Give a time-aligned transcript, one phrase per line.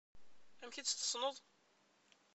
[0.61, 1.35] Amek i tt-tessneḍ?